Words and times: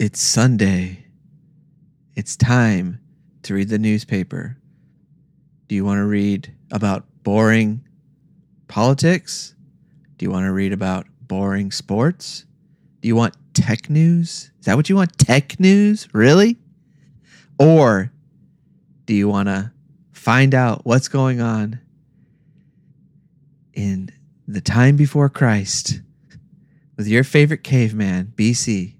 It's 0.00 0.18
Sunday. 0.18 1.04
It's 2.16 2.34
time 2.34 3.00
to 3.42 3.52
read 3.52 3.68
the 3.68 3.78
newspaper. 3.78 4.56
Do 5.68 5.74
you 5.74 5.84
want 5.84 5.98
to 5.98 6.06
read 6.06 6.54
about 6.72 7.04
boring 7.22 7.86
politics? 8.66 9.54
Do 10.16 10.24
you 10.24 10.30
want 10.30 10.46
to 10.46 10.52
read 10.52 10.72
about 10.72 11.06
boring 11.20 11.70
sports? 11.70 12.46
Do 13.02 13.08
you 13.08 13.14
want 13.14 13.36
tech 13.52 13.90
news? 13.90 14.50
Is 14.58 14.64
that 14.64 14.76
what 14.76 14.88
you 14.88 14.96
want? 14.96 15.18
Tech 15.18 15.60
news? 15.60 16.08
Really? 16.14 16.56
Or 17.58 18.10
do 19.04 19.12
you 19.12 19.28
want 19.28 19.50
to 19.50 19.70
find 20.12 20.54
out 20.54 20.86
what's 20.86 21.08
going 21.08 21.42
on 21.42 21.78
in 23.74 24.08
the 24.48 24.62
time 24.62 24.96
before 24.96 25.28
Christ 25.28 26.00
with 26.96 27.06
your 27.06 27.22
favorite 27.22 27.62
caveman, 27.62 28.32
BC, 28.34 28.94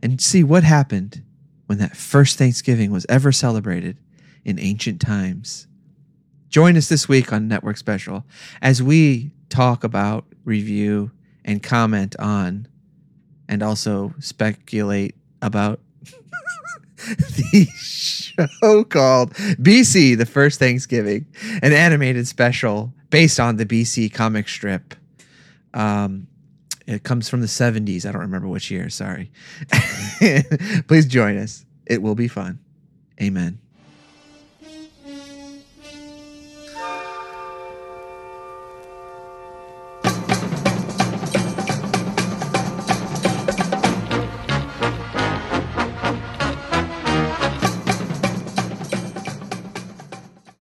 and 0.00 0.20
see 0.20 0.42
what 0.42 0.64
happened 0.64 1.22
when 1.66 1.78
that 1.78 1.96
first 1.96 2.38
Thanksgiving 2.38 2.90
was 2.90 3.06
ever 3.08 3.32
celebrated 3.32 3.98
in 4.44 4.58
ancient 4.58 5.00
times? 5.00 5.66
Join 6.48 6.76
us 6.76 6.88
this 6.88 7.08
week 7.08 7.32
on 7.32 7.48
Network 7.48 7.76
Special 7.76 8.24
as 8.62 8.82
we 8.82 9.32
talk 9.48 9.84
about, 9.84 10.24
review, 10.44 11.10
and 11.44 11.62
comment 11.62 12.16
on, 12.18 12.68
and 13.48 13.62
also 13.62 14.14
speculate 14.18 15.14
about 15.42 15.80
the 16.96 17.68
show 17.76 18.84
called 18.84 19.34
BC, 19.34 20.16
the 20.16 20.26
First 20.26 20.58
Thanksgiving, 20.58 21.26
an 21.62 21.72
animated 21.72 22.26
special 22.26 22.92
based 23.10 23.40
on 23.40 23.56
the 23.56 23.66
BC 23.66 24.12
comic 24.12 24.48
strip. 24.48 24.94
Um, 25.74 26.28
it 26.88 27.02
comes 27.02 27.28
from 27.28 27.42
the 27.42 27.46
70s. 27.46 28.06
I 28.06 28.12
don't 28.12 28.22
remember 28.22 28.48
which 28.48 28.70
year. 28.70 28.88
Sorry. 28.88 29.30
Please 30.88 31.06
join 31.06 31.36
us. 31.36 31.66
It 31.86 32.00
will 32.00 32.14
be 32.14 32.28
fun. 32.28 32.60
Amen. 33.20 33.58